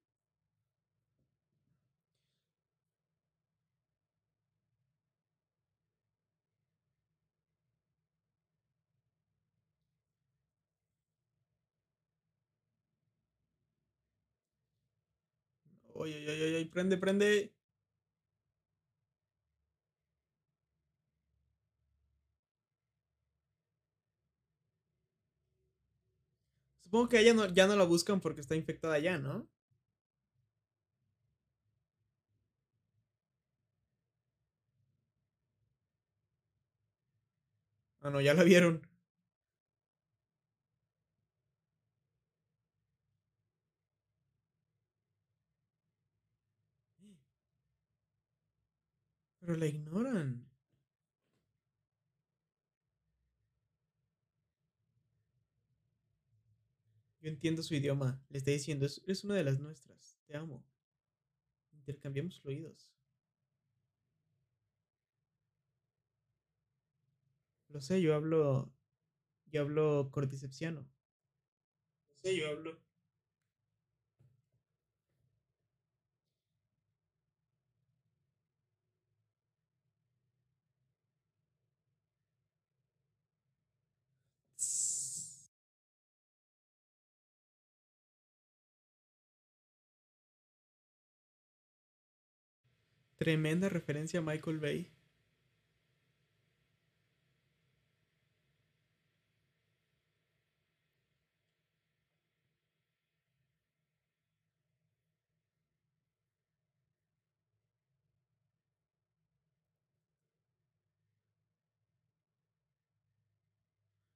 Oye, 15.94 16.16
oye, 16.30 16.44
oye, 16.56 16.66
prende, 16.66 16.96
prende. 16.96 17.52
Supongo 26.90 27.08
que 27.08 27.20
ella 27.20 27.34
no, 27.34 27.46
ya 27.46 27.68
no 27.68 27.76
la 27.76 27.84
buscan 27.84 28.20
porque 28.20 28.40
está 28.40 28.56
infectada 28.56 28.98
ya, 28.98 29.16
¿no? 29.16 29.48
Ah, 38.02 38.10
no, 38.10 38.20
ya 38.20 38.34
la 38.34 38.42
vieron. 38.44 38.82
Pero 49.38 49.54
la 49.56 49.66
ignoran. 49.66 50.49
Yo 57.20 57.28
entiendo 57.28 57.62
su 57.62 57.74
idioma. 57.74 58.22
Le 58.28 58.38
está 58.38 58.50
diciendo, 58.50 58.86
es, 58.86 59.02
eres 59.04 59.24
una 59.24 59.34
de 59.34 59.44
las 59.44 59.58
nuestras. 59.60 60.18
Te 60.26 60.36
amo. 60.36 60.64
Intercambiamos 61.72 62.40
fluidos. 62.40 62.90
Lo 67.68 67.80
sé, 67.80 68.00
yo 68.00 68.14
hablo. 68.14 68.72
Yo 69.46 69.62
hablo 69.62 70.10
corticepciano. 70.10 70.88
Lo 72.08 72.16
sé, 72.22 72.36
yo 72.36 72.48
hablo 72.48 72.89
Tremenda 93.20 93.68
referencia 93.68 94.18
a 94.18 94.22
Michael 94.22 94.58
Bay. 94.58 94.90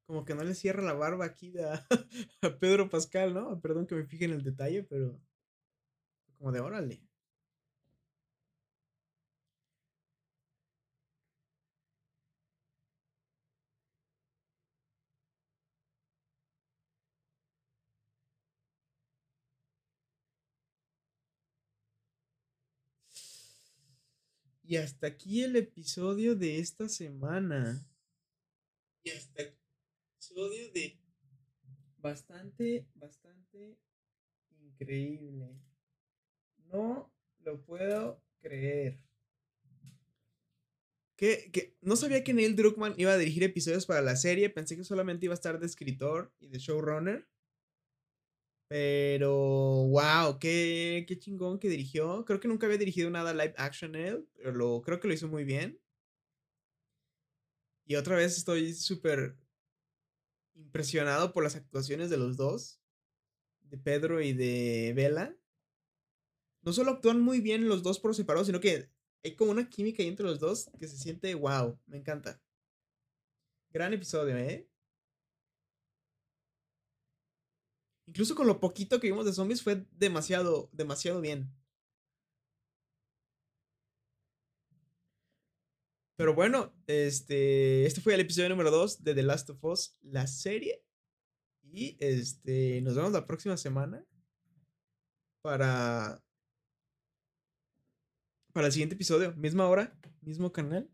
Como 0.06 0.24
que 0.24 0.34
no 0.34 0.42
le 0.44 0.54
cierra 0.54 0.82
la 0.82 0.94
barba 0.94 1.26
aquí 1.26 1.52
a, 1.58 1.74
a 2.42 2.58
Pedro 2.58 2.88
Pascal, 2.88 3.34
¿no? 3.34 3.60
Perdón 3.60 3.86
que 3.86 3.94
me 3.94 4.06
fije 4.06 4.24
en 4.24 4.32
el 4.32 4.42
detalle, 4.42 4.82
pero 4.82 5.20
como 6.38 6.52
de 6.52 6.60
órale. 6.60 7.00
Y 24.66 24.76
hasta 24.76 25.08
aquí 25.08 25.42
el 25.42 25.56
episodio 25.56 26.34
de 26.34 26.58
esta 26.58 26.88
semana. 26.88 27.86
Y 29.02 29.10
hasta 29.10 29.42
aquí 29.42 29.52
el 29.52 30.14
episodio 30.16 30.72
de 30.72 30.98
bastante, 31.98 32.86
bastante 32.94 33.78
increíble. 34.62 35.50
No 36.72 37.12
lo 37.40 37.62
puedo 37.62 38.22
creer. 38.40 38.98
Que, 41.16 41.50
que, 41.52 41.76
no 41.82 41.94
sabía 41.94 42.24
que 42.24 42.32
Neil 42.32 42.56
Druckmann 42.56 42.94
iba 42.96 43.12
a 43.12 43.18
dirigir 43.18 43.42
episodios 43.42 43.84
para 43.84 44.00
la 44.00 44.16
serie. 44.16 44.48
Pensé 44.48 44.76
que 44.76 44.84
solamente 44.84 45.26
iba 45.26 45.34
a 45.34 45.36
estar 45.36 45.60
de 45.60 45.66
escritor 45.66 46.32
y 46.40 46.48
de 46.48 46.58
showrunner. 46.58 47.28
Pero, 48.74 49.30
wow, 49.86 50.40
qué, 50.40 51.04
qué 51.06 51.16
chingón 51.16 51.60
que 51.60 51.68
dirigió. 51.68 52.24
Creo 52.24 52.40
que 52.40 52.48
nunca 52.48 52.66
había 52.66 52.76
dirigido 52.76 53.08
nada 53.08 53.32
live 53.32 53.54
action 53.56 53.94
él, 53.94 54.26
pero 54.34 54.50
lo, 54.50 54.82
creo 54.82 54.98
que 54.98 55.06
lo 55.06 55.14
hizo 55.14 55.28
muy 55.28 55.44
bien. 55.44 55.80
Y 57.86 57.94
otra 57.94 58.16
vez 58.16 58.36
estoy 58.36 58.74
súper 58.74 59.36
impresionado 60.54 61.32
por 61.32 61.44
las 61.44 61.54
actuaciones 61.54 62.10
de 62.10 62.16
los 62.16 62.36
dos, 62.36 62.80
de 63.60 63.78
Pedro 63.78 64.20
y 64.20 64.32
de 64.32 64.92
Bella. 64.96 65.38
No 66.62 66.72
solo 66.72 66.90
actúan 66.90 67.20
muy 67.20 67.40
bien 67.40 67.68
los 67.68 67.84
dos 67.84 68.00
por 68.00 68.12
separado, 68.12 68.44
sino 68.44 68.58
que 68.58 68.90
hay 69.22 69.36
como 69.36 69.52
una 69.52 69.68
química 69.68 70.02
ahí 70.02 70.08
entre 70.08 70.26
los 70.26 70.40
dos 70.40 70.68
que 70.80 70.88
se 70.88 70.96
siente 70.96 71.32
wow, 71.36 71.78
me 71.86 71.98
encanta. 71.98 72.42
Gran 73.70 73.94
episodio, 73.94 74.36
¿eh? 74.36 74.68
Incluso 78.06 78.34
con 78.34 78.46
lo 78.46 78.60
poquito 78.60 79.00
que 79.00 79.06
vimos 79.06 79.24
de 79.24 79.32
zombies 79.32 79.62
fue 79.62 79.86
demasiado, 79.92 80.68
demasiado 80.72 81.20
bien. 81.20 81.50
Pero 86.16 86.34
bueno, 86.34 86.72
este, 86.86 87.86
este 87.86 88.00
fue 88.00 88.14
el 88.14 88.20
episodio 88.20 88.48
número 88.48 88.70
2 88.70 89.02
de 89.02 89.14
The 89.14 89.22
Last 89.22 89.50
of 89.50 89.64
Us, 89.64 89.96
la 90.02 90.26
serie. 90.26 90.84
Y 91.62 91.96
este, 91.98 92.80
nos 92.82 92.94
vemos 92.94 93.12
la 93.12 93.26
próxima 93.26 93.56
semana 93.56 94.06
para 95.42 96.24
para 98.54 98.68
el 98.68 98.72
siguiente 98.72 98.94
episodio, 98.94 99.34
misma 99.34 99.68
hora, 99.68 99.98
mismo 100.20 100.52
canal. 100.52 100.88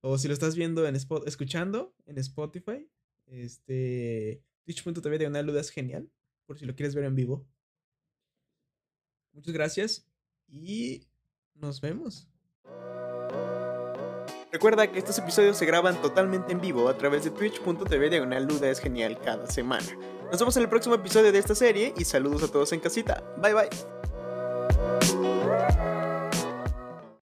O 0.00 0.16
si 0.16 0.28
lo 0.28 0.34
estás 0.34 0.56
viendo 0.56 0.86
en 0.86 0.96
Spot, 0.96 1.28
escuchando 1.28 1.94
en 2.06 2.16
Spotify, 2.16 2.90
este 3.26 4.42
Twitch.tv 4.66 5.18
de 5.18 5.26
una 5.28 5.40
es 5.40 5.70
genial, 5.70 6.10
por 6.44 6.58
si 6.58 6.66
lo 6.66 6.74
quieres 6.74 6.94
ver 6.94 7.04
en 7.04 7.14
vivo. 7.14 7.46
Muchas 9.32 9.54
gracias 9.54 10.06
y 10.48 11.06
nos 11.54 11.80
vemos. 11.80 12.28
Recuerda 14.50 14.90
que 14.90 14.98
estos 14.98 15.18
episodios 15.18 15.56
se 15.56 15.66
graban 15.66 16.00
totalmente 16.02 16.52
en 16.52 16.60
vivo 16.60 16.88
a 16.88 16.98
través 16.98 17.24
de 17.24 17.30
twitch.tv 17.30 18.10
diagonal 18.10 18.48
duda 18.48 18.68
es 18.70 18.80
genial 18.80 19.20
cada 19.20 19.46
semana. 19.46 19.86
Nos 20.30 20.40
vemos 20.40 20.56
en 20.56 20.64
el 20.64 20.68
próximo 20.68 20.94
episodio 20.96 21.30
de 21.30 21.38
esta 21.38 21.54
serie 21.54 21.94
y 21.96 22.04
saludos 22.04 22.42
a 22.42 22.48
todos 22.48 22.72
en 22.72 22.80
casita. 22.80 23.22
Bye 23.40 23.54
bye. 23.54 23.68